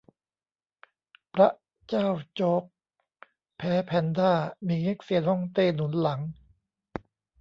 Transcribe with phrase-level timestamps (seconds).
[1.33, 1.53] บร๊ะ
[1.87, 2.63] เจ้าโจ๊ก
[3.57, 4.33] แพ้ แพนด้า
[4.67, 6.21] มี เง็กเซียนฮ่องเต้หนุนหลัง